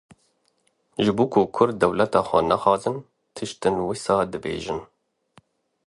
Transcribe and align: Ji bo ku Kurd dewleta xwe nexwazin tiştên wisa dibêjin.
Ji 1.05 1.11
bo 1.17 1.25
ku 1.31 1.41
Kurd 1.55 1.75
dewleta 1.81 2.19
xwe 2.27 2.39
nexwazin 2.49 2.97
tiştên 3.35 3.75
wisa 3.87 4.15
dibêjin. 4.31 4.79